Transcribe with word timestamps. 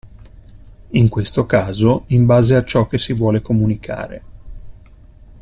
In 0.93 1.09
questo 1.09 1.45
caso 1.45 2.05
in 2.07 2.25
base 2.25 2.55
a 2.55 2.63
ciò 2.63 2.87
che 2.87 2.97
si 2.97 3.13
vuole 3.13 3.43
comunicare. 3.43 4.23